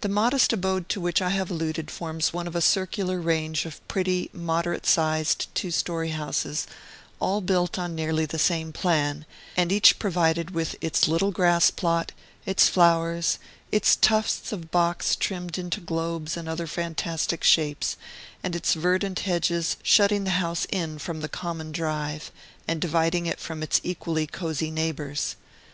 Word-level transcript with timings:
The 0.00 0.08
modest 0.08 0.54
abode 0.54 0.88
to 0.88 0.98
which 0.98 1.20
I 1.20 1.28
have 1.28 1.50
alluded 1.50 1.90
forms 1.90 2.32
one 2.32 2.46
of 2.46 2.56
a 2.56 2.62
circular 2.62 3.20
range 3.20 3.66
of 3.66 3.86
pretty, 3.86 4.30
moderate 4.32 4.86
sized, 4.86 5.54
two 5.54 5.70
story 5.70 6.08
houses, 6.12 6.66
all 7.20 7.42
built 7.42 7.78
on 7.78 7.94
nearly 7.94 8.24
the 8.24 8.38
same 8.38 8.72
plan, 8.72 9.26
and 9.54 9.70
each 9.70 9.98
provided 9.98 10.52
with 10.52 10.76
its 10.80 11.06
little 11.06 11.32
grass 11.32 11.70
plot, 11.70 12.12
its 12.46 12.70
flowers, 12.70 13.38
its 13.70 13.94
tufts 13.94 14.52
of 14.52 14.70
box 14.70 15.14
trimmed 15.16 15.58
into 15.58 15.82
globes 15.82 16.34
and 16.34 16.48
other 16.48 16.66
fantastic 16.66 17.44
shapes, 17.44 17.98
and 18.42 18.56
its 18.56 18.72
verdant 18.72 19.18
hedges 19.18 19.76
shutting 19.82 20.24
the 20.24 20.40
house 20.40 20.66
in 20.70 20.98
from 20.98 21.20
the 21.20 21.28
common 21.28 21.72
drive 21.72 22.32
and 22.66 22.80
dividing 22.80 23.26
it 23.26 23.38
from 23.38 23.62
its 23.62 23.82
equally 23.84 24.26
cosey 24.26 24.70
neighbors. 24.70 25.36